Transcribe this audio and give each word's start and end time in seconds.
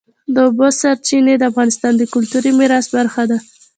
د 0.33 0.35
اوبو 0.47 0.67
سرچینې 0.79 1.35
د 1.37 1.43
افغانستان 1.51 1.93
د 1.97 2.03
کلتوري 2.13 2.51
میراث 2.59 2.85
برخه 2.95 3.23
ده. 3.29 3.37